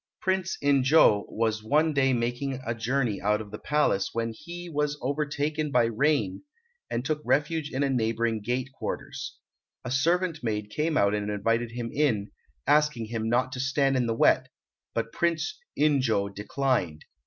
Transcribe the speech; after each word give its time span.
Prince 0.19 0.57
In 0.63 0.83
jo 0.83 1.27
was 1.29 1.63
one 1.63 1.93
day 1.93 2.11
making 2.11 2.59
a 2.65 2.73
journey 2.73 3.21
out 3.21 3.39
of 3.39 3.51
the 3.51 3.59
Palace 3.59 4.09
when 4.13 4.33
he 4.35 4.67
was 4.67 4.97
overtaken 4.99 5.69
by 5.69 5.83
rain, 5.83 6.41
and 6.89 7.05
took 7.05 7.21
refuge 7.23 7.69
in 7.71 7.83
a 7.83 7.89
neighbouring 7.91 8.41
gate 8.41 8.71
quarters. 8.73 9.37
A 9.85 9.91
servant 9.91 10.41
maid 10.43 10.71
came 10.71 10.97
out 10.97 11.13
and 11.13 11.29
invited 11.29 11.73
him 11.73 11.91
in, 11.93 12.31
asking 12.65 13.09
him 13.09 13.29
not 13.29 13.51
to 13.51 13.59
stand 13.59 13.95
in 13.95 14.07
the 14.07 14.15
wet, 14.15 14.49
but 14.95 15.13
Prince 15.13 15.59
In 15.75 16.01
jo 16.01 16.29
declined. 16.29 17.05